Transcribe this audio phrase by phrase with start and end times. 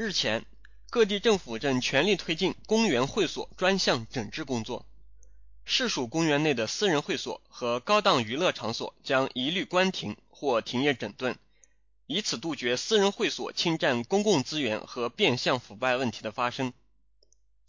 [0.00, 0.46] 日前，
[0.90, 4.86] 各地政府正全力推进公园会所专项整治工作。
[5.64, 11.36] 市属公园内的私人会所和高档娱乐场所将一律关停或停业整顿，
[12.06, 16.72] 以此杜绝私人会所侵占公共资源和变相腐败问题的发生。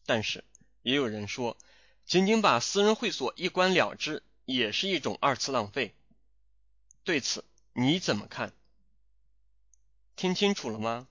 [0.06, 0.44] 但是，
[0.84, 1.58] 也有人说，
[2.06, 5.96] 仅仅把私人会所一关了之，也是一种二次浪费。
[7.04, 7.44] 对此
[7.74, 8.54] 你怎么看？
[10.16, 11.08] 听清楚了吗？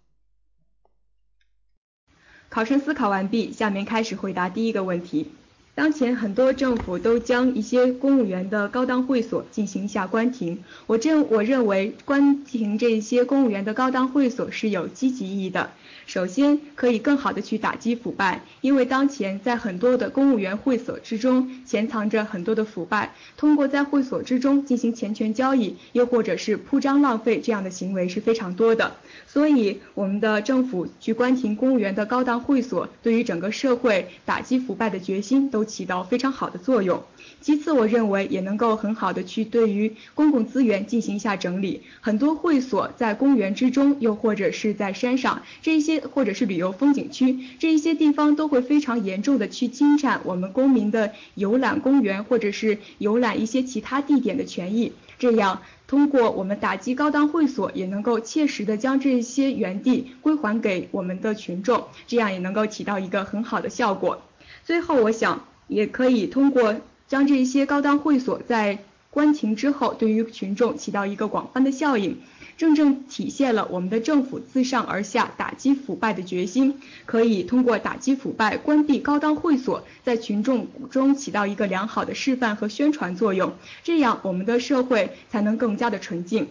[2.51, 5.33] 考生思考完毕，下面开始回答第一个问题。
[5.79, 15.71] 当前很多政府都将一些公务员的高档会所进行一下关停，我认我认为关停这些公务员的高档会所是有积极意义的。
[16.07, 28.97] 首先，可以更好的去打击腐败，因为当前在很多的公务员会所之中潜藏着很多的腐败，通过在会所之中进行钱权交易，又或者是铺张浪费这样的行为是非常多的。
[29.29, 37.05] 所以，我们的政府去关停公务员的高档会所，对于整个社会打击腐败的决心都起到非常好的作用。
[37.41, 41.83] 其次，我认为也能够很好的去对于公共资源进行一下整理。
[42.01, 54.93] 很多会所在公园之中，又或者是在山上，这一些或者是旅游风景区，这一些地方都会非常严重的去侵占我们公民的游览公园或者是游览一些其他地点的权益。
[55.21, 64.23] 这样，通过我们打击高档会所，也能够切实的将这些园地归还给我们的群众，这样也能够起到一个很好的效果。
[64.65, 66.75] 最后，我想也可以通过。
[67.07, 68.81] 将这些高档会所在
[69.11, 72.19] 关停之后，对于群众起到一个广泛的效应，
[72.59, 76.83] 正正体现了我们的政府自上而下打击腐败的决心。
[77.07, 86.49] 可以通过打击腐败、关闭高档会所，在群众中起到一个良好的示范和宣传作用，这样我们的社会才能更加的纯净。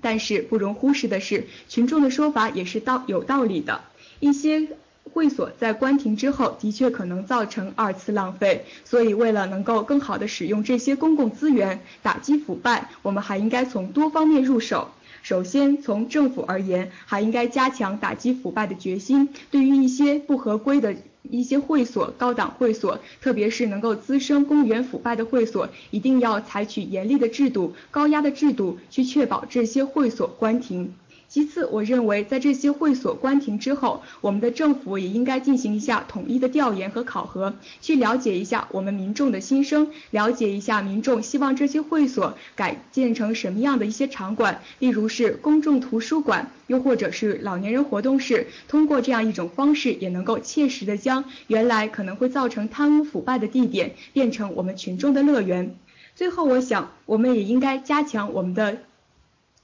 [0.00, 3.82] 但是不容忽视的是，群众的说法也是道有道理的，
[4.20, 4.68] 一些。
[5.12, 14.88] 会所在关停之后，的确可能造成二次浪费，所以为了能够更好的使用这些公共资源，打击腐败，我们还应该从多方面入手。
[15.22, 19.28] 首先，从政府而言，还应该加强打击腐败的决心。
[19.50, 30.92] 对于一些不合规的一些会所、高档会所，特别是能够滋生公务员腐败的会所，一定要采取严厉的制度、高压的制度，去确保这些会所关停。
[31.32, 48.48] 其次，我认为在这些会所关停之后，我们的政府也应该进行一下统一的调研和考核，去了解一下我们民众的心声，了解一下民众希望这些会所改建成什么样的一些场馆，例如是公众图书馆，又或者是老年人活动室。
[48.68, 55.76] 通过这样一种方式，也能够切实的将原来可能会造成贪污腐败的地点，变成我们群众的乐园。
[56.14, 58.82] 最后，我想我们也应该加强我们的。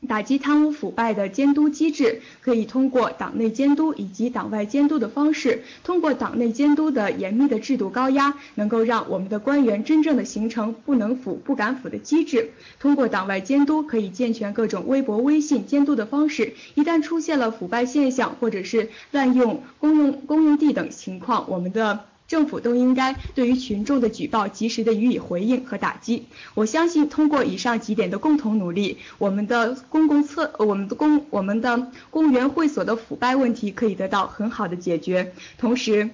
[0.07, 12.53] 打击贪污腐败的监督机制，可以通过党内监督以及党外监督的方式，通过党内监督的严密的制度高压，能够让我们的官员真正的形成不能腐、不敢腐的机制。
[12.79, 16.55] 通过党外监督，可以健全各种微博、微信监督的方式。
[16.75, 22.05] 一旦出现了腐败现象，或者是滥用公用公用地等情况，我们的。
[22.29, 26.27] 政府都应该对于群众的举报及时的予以回应和打击。
[26.55, 35.33] 我相信通过以上几点的共同努力，我们的公共厕、我们的公、我们的公务员会所的腐败问题可以得到很好的解决。
[35.57, 36.11] 同时，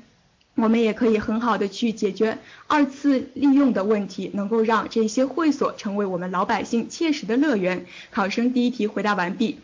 [0.55, 2.39] 我们也可以很好的去解决
[2.69, 7.87] 二次利用的问题，能够让这些会所成为我们老百姓切实的乐园。
[8.13, 9.59] 考生第一题回答完毕。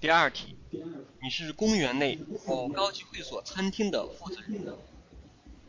[0.00, 0.56] 第二题。
[1.22, 2.18] 你是公园内
[2.48, 4.76] 某高级会所餐厅的负责人，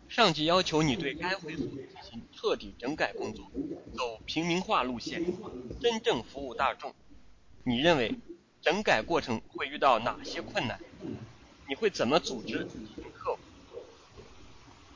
[0.09, 3.51] 上级要求你对该会所进行彻底整改工作，
[3.95, 5.23] 走平民化路线，
[5.79, 6.95] 真正服务大众。
[7.63, 8.15] 你认为
[8.63, 10.79] 整改过程会遇到哪些困难？
[11.69, 12.67] 你会怎么组织？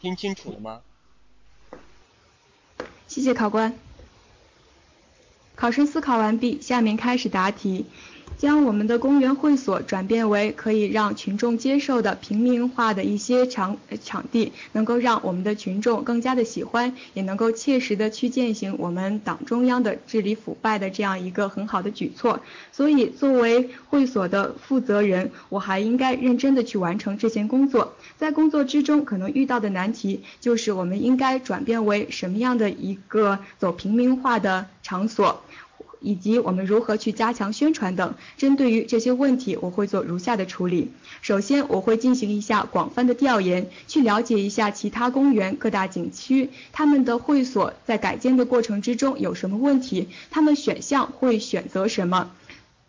[0.02, 0.82] 听清楚了吗？
[3.08, 3.78] 谢谢考官。
[5.54, 7.86] 考生思考完毕，下面开始答题。
[8.38, 22.40] 将我们的公园会所转变为可以让群众接受的平民化的一些场场地，能够让我们的群众更加的喜欢，也能够切实的去践行我们党中央的治理腐败的这样一个很好的举措。
[22.72, 27.96] 所以，作为会所的负责人，我还应该认真的去完成这件工作。
[28.18, 35.42] 在工作之中，可能遇到的难题就是我们应该转变为什么样的一个走平民化的场所。
[36.08, 40.90] 以及我们如何去加强宣传等，针对于这些问题，我会做如下的处理。
[41.22, 52.32] 首先，我会进行一下广泛的调研，去了解一下其他公园各大景区他们的会所在改建的过程之中有什么问题，他们选项会选择什么。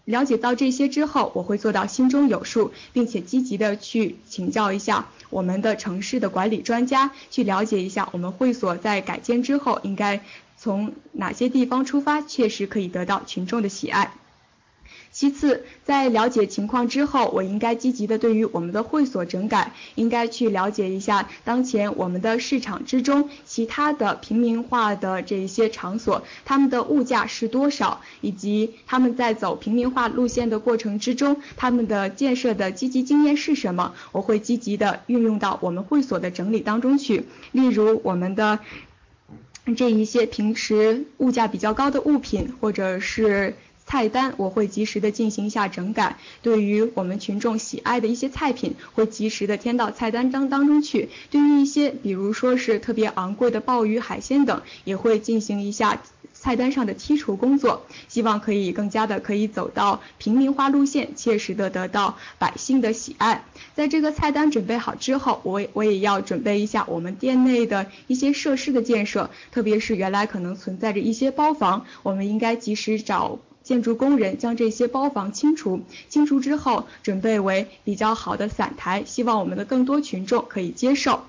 [0.04, 10.22] 了解到这些之后，我会做到心中有数，并且积极的去请教一下我们的城市的管理专家，去了解一下我们会所在改建之后应该
[10.58, 14.12] 从哪些地方出发，确实可以得到群众的喜爱。
[15.10, 33.94] 其次，在了解情况之后，我应该积极的对于我们的会所整改，应该去了解一下当前我们的市场之中其他的平民化的这一些场所，他们的物价是多少，以及他们在走平民化路线的过程之中，他们的建设的积极经验是什么？
[34.12, 38.58] 我会积极的运用到我们会所的整理当中去，例如我们的
[39.74, 43.54] 这一些平时物价比较高的物品，或者是。
[43.90, 51.08] 菜单我会及时的进行一下整改，对于我们群众喜爱的一些菜品，会及时的添到菜单当当中去。
[51.30, 56.02] 对于一些比如说是特别昂贵的鲍鱼、海鲜等，也会进行一下
[56.32, 63.44] 菜单上的剔除工作，希望可以更加的可以走到平民化路线，切实的得到百姓的喜爱。
[63.75, 73.38] 在这个菜单准备好之后，我我也要准备一下我们店内的一些设施的建设，特别是原来可能存在着一些包房，我们应该及时找。
[73.64, 81.22] 建筑工人将这些包房清除，清除之后准备为比较好的散台，希望我们的更多群众可以接受。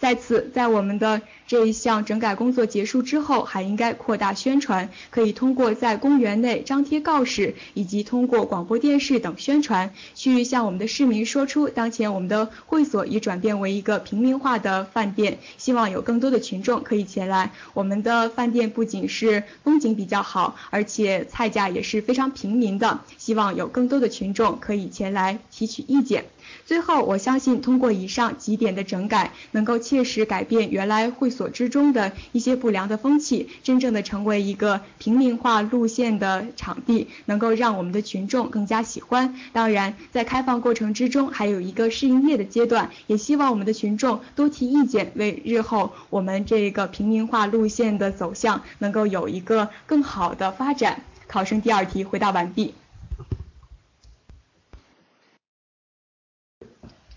[0.00, 17.52] 在此，在我们的这一项整改工作结束之后，还应该扩大宣传，可以通过在公园内张贴告示，以及通过广播电视等宣传，去向我们的市民说出，当前我们的会所已转变为一个平民化的饭店，希望有更多的群众可以前来。
[17.74, 26.24] 我们的饭店不仅是风景比较好，而且菜价也是非常平民的，希望有更多的群众可以前来提取意见。
[26.66, 39.34] 最后，我相信通过以上几点的整改，能够切实改变原来会所之中的一些不良的风气，真正的成为一个平民化路线的场地，能够让我们的群众更加喜欢。
[39.52, 51.02] 当然，在开放过程之中，还有一个试营业的阶段，也希望我们的群众多提意见，为日后我们这个平民化路线的走向能够有一个更好的发展。
[51.26, 52.74] 考生第二题回答完毕。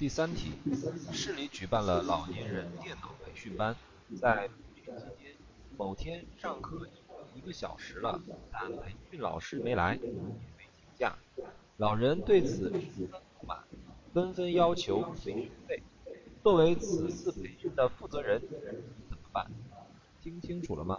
[0.04, 0.52] 第三题，
[1.14, 3.74] 市里举办了老年人电脑培训班，
[4.20, 5.32] 在培训期间，
[5.78, 6.86] 某天上课
[7.34, 8.22] 一个小时了，
[8.52, 11.16] 但培训老师没来，也没请假，
[11.78, 13.64] 老人对此十分不满，
[14.14, 15.82] 纷纷要求退学费。
[16.44, 18.42] 作为此次培训的负责人，
[19.10, 19.50] 怎么办？
[20.22, 20.98] 听清楚了吗？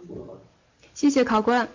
[0.95, 1.69] 谢谢考官。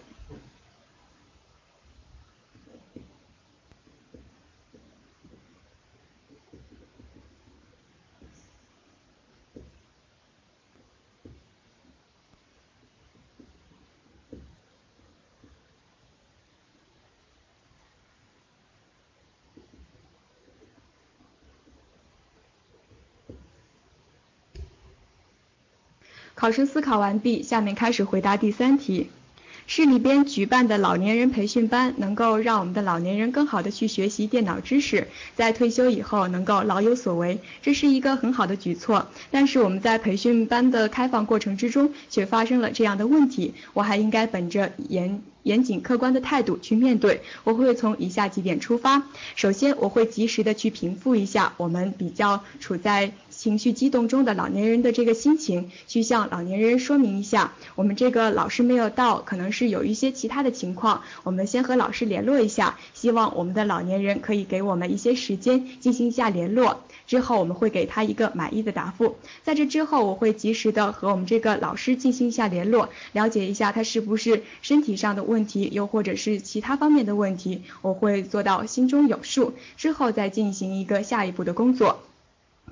[26.40, 29.10] 考生思考完毕，下面开始回答第三题。
[29.66, 39.06] 市里边举办的老年人培训班，能够让我们的老年人更好的去学习电脑知识，在退休以后能够老有所为，这是一个很好的举措。
[39.30, 47.20] 但是我们在培训班的开放过程之中，却发生了这样的问题，我还应该本着严严谨客观的态度去面对。
[47.44, 49.02] 我会从以下几点出发，
[49.36, 53.12] 首先我会及时的去平复一下我们比较处在。
[53.40, 69.16] 情绪激动中的老年人的这个心情，去向老年人说明一下，我们这个老师没有到，可能是有一些其他的情况，我们先和老师联络一下，希望我们的老年人可以给我们一些时间进行一下联络，之后我们会给他一个满意的答复。
[69.42, 82.00] 在这之后，我会及时的和我们这个老师进行一下联络，了解一下他是不是身体上的问题，又或者是其他方面的问题，我会做到心中有数，之后再进行一个下一步的工作。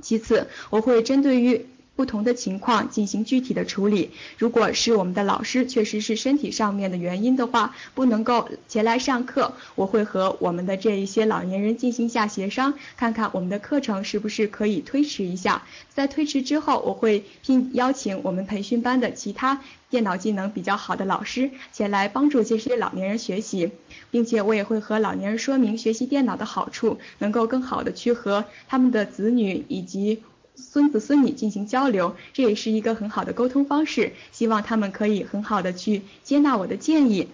[0.01, 1.67] 其次，我会针对于
[1.99, 4.13] 不同的情况进行具体的处理。
[4.39, 15.65] 如果是我们的老师确实是身体上面的原因的话，不能够前来上课，我会和我们的这一些老年人进行一下协商，看看我们的课程是不是可以推迟一下。
[15.93, 23.73] 在推迟之后，我会聘邀请我们培训班的其他电脑技能比较好的老师前来帮助这些老年人学习，
[24.13, 30.23] 并且我也会和老年人说明学习电脑的好处，能够更好的去和他们的子女以及。
[30.59, 34.13] 孙子孙女进行交流，这也是一个很好的沟通方式。
[34.33, 37.29] 希望他们可以很好的去接纳我的建议。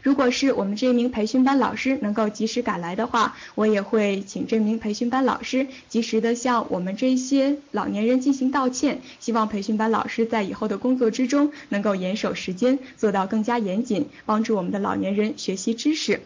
[0.00, 9.00] 如果是我们这名培训班老师能够及时赶来的话，我也会请这名培训班老师及时的向我们这些老年人进行道歉。
[9.18, 16.20] 希望培训班老师在以后的工作之中能够严守时间，做到更加严谨，帮助我们的老年人学习知识。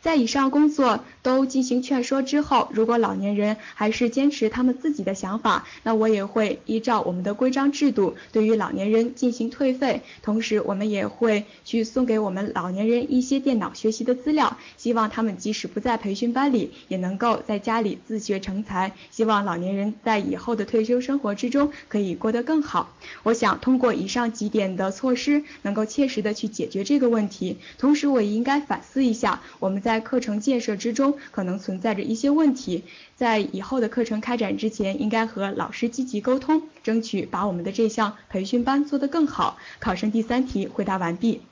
[0.00, 10.02] 在以上工作都进行劝说之后，如果老年人还是坚持他们自己的想法，那我也会依照我们的规章制度，对于老年人进行退费。
[10.22, 18.92] 同时，我们也会去送给我们老年人一些电脑学习的资料，希望他们即使不在培训班里，也能够在家里自学成才。
[19.10, 22.94] 希望老年人在以后的退休生活之中可以过得更好。
[23.22, 27.58] 我想通过以上几点的措施，能够切实的去解决这个问题。
[27.78, 32.82] 同时，我也应该反思一下，我们在课程建设之中，可能存在着一些问题，
[33.14, 39.56] 在以后的课程开展之前，应该和老师积极沟通，争取把我们的这项培训班做得更好。
[39.78, 41.42] 考生第三题回答完毕。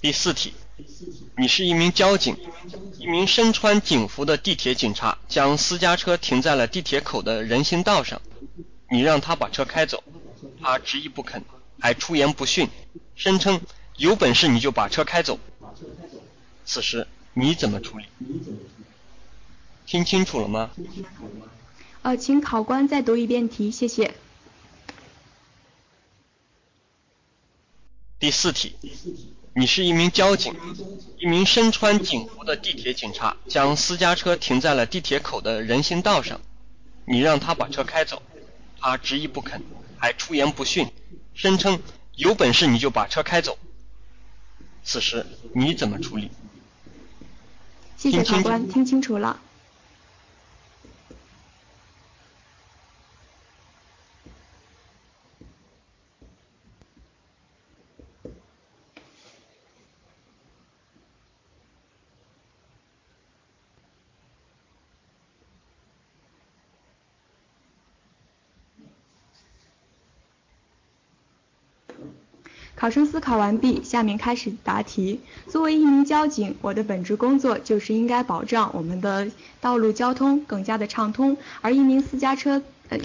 [0.00, 0.54] 第四题，
[1.36, 2.36] 你是一名交警，
[3.00, 8.22] 一名身穿警服的地铁警察将私家车停在了地铁口的人行道上，
[8.88, 10.04] 你让他把车开走，
[10.60, 11.42] 他执意不肯，
[11.82, 12.68] 还出言不逊。
[13.16, 13.60] 声称
[13.96, 15.40] 有本事你就把车开走，
[16.64, 18.06] 此时你怎么处理？
[19.84, 20.70] 听清楚了吗？
[22.02, 24.14] 呃，请考官再读一遍题，谢谢。
[28.20, 28.76] 第四题，
[29.54, 30.54] 你是一名交警，
[31.18, 36.40] 一名身穿警服的地铁警察将私家车停在了地铁口的人行道上，
[37.04, 38.22] 你让他把车开走，
[38.78, 39.62] 他执意不肯，
[39.98, 40.88] 还出言不逊，
[41.34, 41.80] 声称。
[42.14, 43.56] 有本事你就把车开走，
[44.84, 45.24] 此时
[45.54, 46.30] 你怎么处理？
[47.96, 49.40] 谢谢法官，听清楚了。
[72.82, 75.20] 考生思考完毕，下面开始答题。
[75.46, 82.60] 作为一名交警，我的本职工作就是应该保障我们的道路交通更加的畅通，而一名私家车。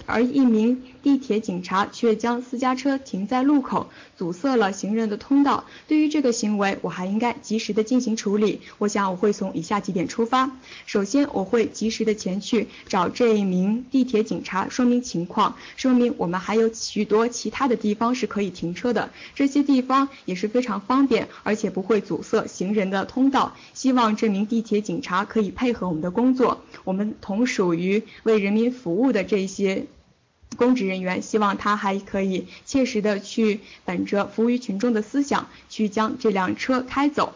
[0.06, 5.63] 而一名地铁警察却将私家车停在路口，阻塞了行人的通道。
[5.88, 8.62] 对于这个行为，我还应该及时的进行处理。
[8.77, 10.51] 我想我会从以下几点出发。
[10.86, 23.56] 首先，我会及时的前去找这一名地铁警察，说明情况，说明我们还有许多其他的地方是可以停车的，这些地方也是非常方便，而且不会阻塞行人的通道。
[23.74, 26.63] 希望这名地铁警察可以配合我们的工作。
[26.84, 29.77] 我们同属于为人民服务的这些。
[30.56, 37.34] 公职人员希望他还可以切实的去本着服务于群众的思想去将这辆车开走。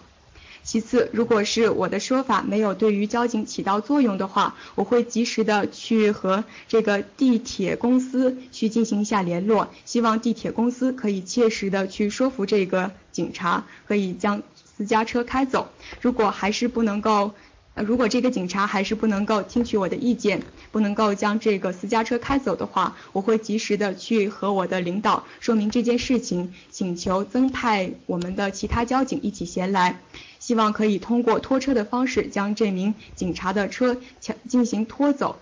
[0.64, 14.44] 其次，如果是我的说法没有对于交警起到作用的话，我会及时的去和这个地铁公司去进行一下联络，希望地铁公司可以切实的去说服这个警察，可以将
[14.78, 15.70] 私家车开走。
[16.00, 17.34] 如果还是不能够。
[17.74, 30.02] 呃，如果这个警察还是不能够听取我的意见，不能够将这个私家车开走的话，我会及时的去和我的领导说明这件事情，请求增派我们的其他交警一起前来，
[30.38, 35.40] 希望可以通过拖车的方式将这名警察的车强进行拖走。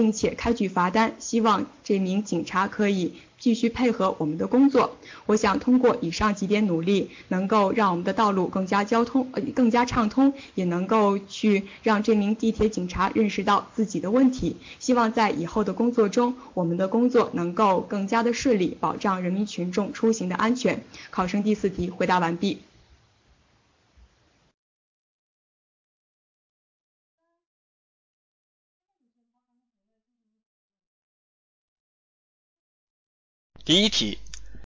[0.00, 4.96] 并且开具罚单，希望这名警察可以继续配合我们的工作。
[5.26, 14.56] 我想通过以上几点努力，能够让我们的道路更加交通呃更加畅通，也能够去让这名地铁警察认识到自己的问题。
[14.78, 20.82] 希望在以后的工作中，我们的工作能够更加的顺利，保障人民群众出行的安全。
[21.10, 22.60] 考生第四题回答完毕。
[33.70, 34.18] 第一题，